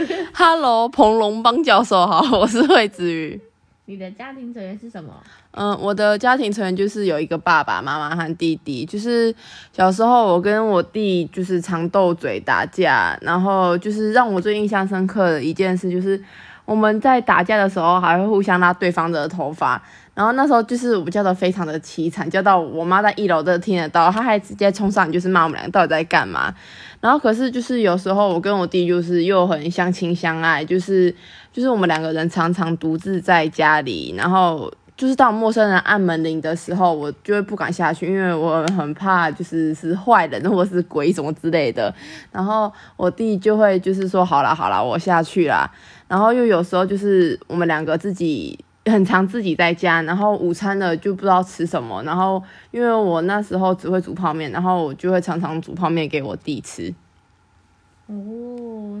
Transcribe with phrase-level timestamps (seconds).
[0.34, 3.40] Hello，彭龙邦教授好， 我是惠子瑜。
[3.86, 5.12] 你的家庭成员是什么？
[5.52, 8.84] 嗯，我的家庭成员就是有一个爸爸妈妈和弟弟。
[8.84, 9.34] 就是
[9.72, 16.20] 小时候我跟我弟就是常斗嘴打架，然后就是让我最印象深刻的一件事就是
[16.66, 19.82] 我们在打架的时候还会互相拉对方的头发。
[20.14, 26.54] 然后那时候就是我们叫的非常的凄惨，叫到我妈在一楼都听得到，她还直接冲上就是骂我们两个到底在干嘛。
[27.00, 31.14] 然后可是就是有时候我跟我弟就是又很相亲相爱，就是
[31.52, 41.94] 就是我们两个人常常独自在家里，然后就是到陌生人按门铃的时候，我就会不敢下去，因为我很怕就是是坏人或是鬼什么之类的。
[42.32, 45.70] 然后我弟就会就是说好啦好啦，我下去啦。
[46.08, 48.58] 然后又有时候就是我们两个自己。
[48.88, 52.40] 很常自己在家，然后午餐的就不知道吃什么，然后
[52.70, 56.94] 因为我那时候只会煮泡面，然后我就会常常煮泡面给我弟吃。
[58.06, 58.14] 哦，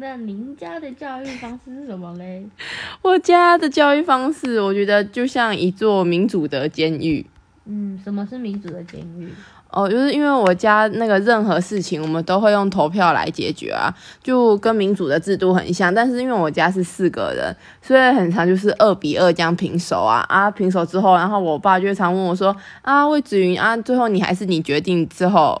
[0.00, 2.46] 那您家的教育方式是什么嘞？
[3.02, 7.26] 我家的教育方式，我觉得就像一座民主的监狱。
[7.66, 9.28] 嗯，什么是民主的监狱？
[9.70, 15.92] 哦，就是因为我家那个任何事情，我们都会用投票来解决啊，就跟民主的制度很像。
[15.94, 25.60] 但是因为我家是四个人，所以很常就是二比二这样平手啊啊，平手之后，然后我爸就常问我说啊，魏子云啊，最后你还是你决定之后，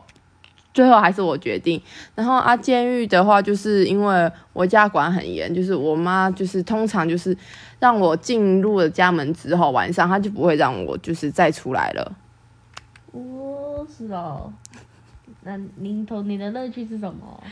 [0.78, 1.82] 最后还是我决定。
[2.14, 7.36] 然后啊，监狱的话，就是因为我家管很严，就是我妈就是通常就是
[7.80, 12.12] 让我进入了家门之后，晚上她就不会让我就是再出来了。
[13.10, 14.52] 哦，是哦。
[15.42, 17.42] 那您童年的乐趣是什么？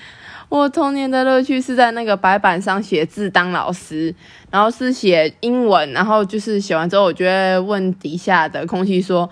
[0.49, 4.15] 我童年的乐趣是在那个白板上写字当老师，
[4.53, 9.29] 然后是写英文，然后就是写完之后，我就会问底下的空气说。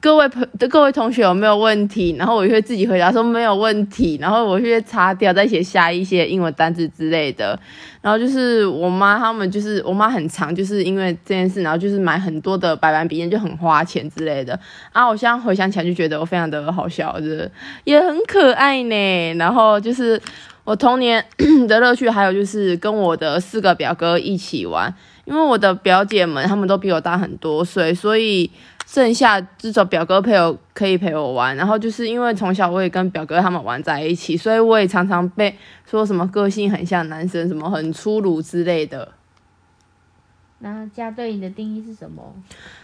[0.00, 2.14] 各位朋的各位同学有没有问题？
[2.18, 7.58] 然后我就会自己回答说没有问题，然后我就会擦掉，再写下一些英文单词之类的。
[8.00, 14.58] 然后就是我妈他们就是我妈很长，就是因为这件事，然后就是买很多的白板笔，就很花钱之类的。
[14.92, 17.50] 啊，我现在回想起来就觉得我非常的好笑，就是
[17.84, 19.34] 也很可爱呢。
[19.34, 20.20] 然后就是
[20.66, 21.24] 我童年
[21.66, 24.94] 的乐趣，还有就是跟我的四个表哥一起玩，
[25.24, 28.50] 因为我的表姐们他们都比我大很多岁，所以。
[28.88, 35.52] 剩下至少表哥陪我可以陪我玩，然后就是因为从小我也跟表哥他们玩在一起，所以我也常常被
[35.84, 39.08] 说什么个性很像男生，什么很粗鲁之类的。
[40.58, 42.22] 那家对你的定义是什么？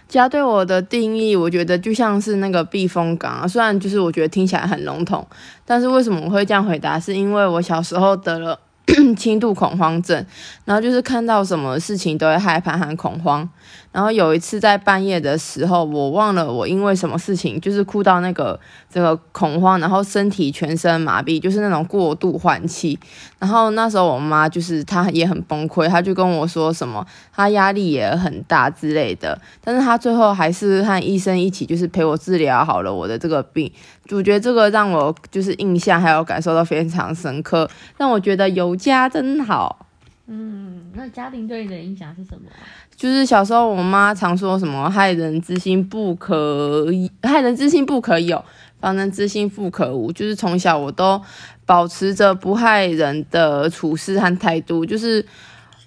[0.07, 3.49] 家对我的定义，我觉得就像是那个避风港啊。
[3.49, 5.27] 虽然就是我觉得听起来很笼统，
[5.65, 7.01] 但是为什么我会这样回答？
[7.01, 8.59] 是因为我小时候得了
[9.17, 10.25] 轻度恐慌症，
[10.65, 13.49] 然后就是看到什么事情都会害怕和恐慌。
[13.93, 18.59] 然后有一次在半夜的时候，我忘了我因为什么事情，就是哭到那个
[18.91, 22.99] 这个恐慌，然后身体全身麻痹，就是那种过度换气。
[23.39, 29.39] 然后那时候我妈就是她也很崩溃，她就跟我说什么她压力也很大之类的。
[29.63, 33.71] 但是她最后还是和医生一起就是陪我治疗好了我的这个病。
[34.11, 39.87] 我觉得这个让我就是印象还有感受到非常深刻，让我觉得有家真好。
[40.27, 42.49] 嗯，那家庭对你的影响是什么？
[42.97, 46.87] 就是小时候，我妈常说什么“害人之心不可
[47.23, 48.43] 害人之心不可有，
[48.81, 50.13] 防人之心不可无”。
[50.15, 51.21] 就是从小我都
[51.67, 54.87] 保持着不害人的处事和态度。
[54.87, 55.27] 就是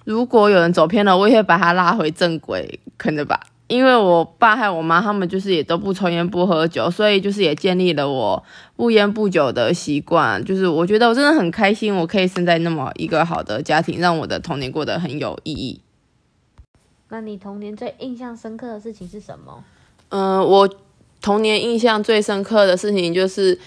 [0.03, 3.39] 如果有人走偏了，我也会把他拉回正轨，可能吧。
[3.67, 8.43] 因为我爸和我妈他们就是也都不抽烟不喝酒，所以就是也建立了我
[8.75, 10.43] 不烟不酒的习惯。
[10.45, 15.81] 就是我觉得我真的很开心，我可以生在那么一个好的家庭，让我的童年过得很有意义。
[17.09, 19.63] 那你童年最印象深刻的事情是什么？
[20.09, 20.69] 嗯，我
[21.21, 23.57] 童年印象最深刻的事情就是，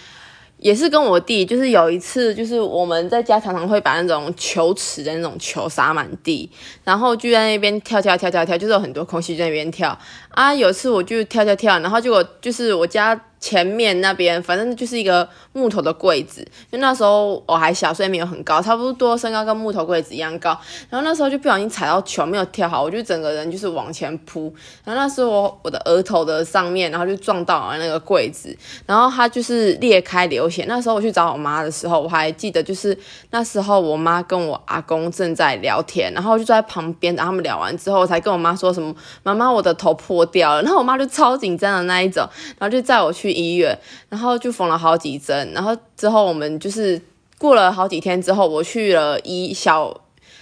[0.58, 6.50] 也是跟我弟，就是有一次，就是我们在家常常会把那种球池的那种球撒满地，
[6.84, 9.98] 然后就在那边跳跳跳跳跳，就是有很多空隙在那边跳
[10.30, 10.54] 啊。
[10.54, 13.20] 有一次我就跳跳跳，然后结果就是我家。
[13.41, 16.41] 前面那边反正就是一个木头的柜子，
[16.71, 20.50] 因为那时候我还小，所以没有很高，差不多身高跟木头柜子一样高。
[20.91, 24.53] 然后那时候就不小心踩到球，没有跳好，我就整个人就是往前扑。
[24.84, 30.65] 然后那时候我我的额头的上面，然后就撞到了那个柜子，然后它就是裂开流血。
[30.66, 32.98] 那时候我去找我妈的时候，我还记得就是
[33.30, 38.92] 那时候我妈跟我阿公正在聊天，然后就在旁边，等他们聊完之后，我才跟我妈说什么
[39.22, 42.28] ：“妈妈，我的头破掉了。”然后我妈就超紧张的那一种，
[42.59, 43.28] 然后就载我去。
[43.28, 43.78] 去医院，
[44.09, 47.01] 然后就缝了好几针，然后之后我们就是
[47.36, 49.95] 过了好几天之后，我去了医小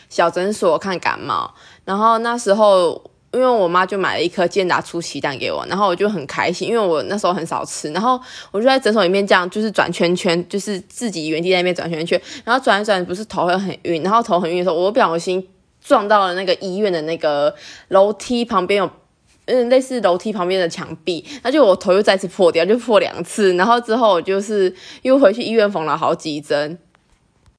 [0.09, 1.53] 小诊所看感冒，
[1.85, 3.03] 然后那时候
[3.33, 8.19] 因为我妈就买了一颗健达出奇蛋给我，然后我就很开心，因为我那时候很少吃，然后
[8.53, 15.47] 我就在诊所里面这样就是转圈圈，就是自己原地在那边转圈圈，然后转一转不是头会很晕，然后头很晕的时候，我不小心
[15.82, 17.55] 撞到了那个医院的那个
[17.89, 18.91] 楼梯旁边有。
[19.46, 24.72] 嗯，类似楼梯旁边的墙壁，那就我头又再次破掉，就破两次，然后之后我就是
[25.02, 26.78] 又回去医院缝了好几针，